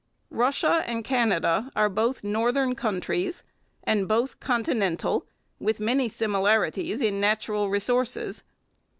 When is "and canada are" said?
0.87-1.87